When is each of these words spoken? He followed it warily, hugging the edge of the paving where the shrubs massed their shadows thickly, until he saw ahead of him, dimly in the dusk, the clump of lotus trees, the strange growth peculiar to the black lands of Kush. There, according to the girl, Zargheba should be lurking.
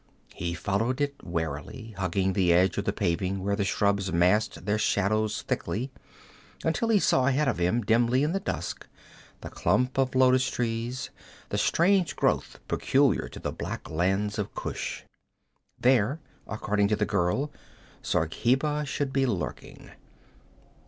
He 0.33 0.55
followed 0.55 0.99
it 0.99 1.13
warily, 1.23 1.91
hugging 1.95 2.33
the 2.33 2.51
edge 2.51 2.75
of 2.79 2.85
the 2.85 2.91
paving 2.91 3.43
where 3.43 3.55
the 3.55 3.63
shrubs 3.63 4.11
massed 4.11 4.65
their 4.65 4.79
shadows 4.79 5.43
thickly, 5.43 5.91
until 6.63 6.89
he 6.89 6.97
saw 6.97 7.27
ahead 7.27 7.47
of 7.47 7.59
him, 7.59 7.83
dimly 7.83 8.23
in 8.23 8.31
the 8.31 8.39
dusk, 8.39 8.87
the 9.41 9.49
clump 9.51 9.99
of 9.99 10.15
lotus 10.15 10.49
trees, 10.49 11.11
the 11.49 11.57
strange 11.59 12.15
growth 12.15 12.59
peculiar 12.67 13.27
to 13.29 13.39
the 13.39 13.51
black 13.53 13.91
lands 13.91 14.39
of 14.39 14.55
Kush. 14.55 15.03
There, 15.79 16.19
according 16.47 16.87
to 16.87 16.95
the 16.95 17.05
girl, 17.05 17.51
Zargheba 18.03 18.85
should 18.87 19.13
be 19.13 19.27
lurking. 19.27 19.91